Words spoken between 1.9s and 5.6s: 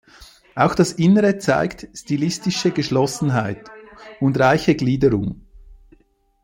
stilistische Geschlossenheit und reiche Gliederung.